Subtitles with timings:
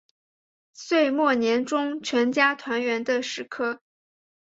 [0.73, 3.81] 岁末年终全家团圆的时刻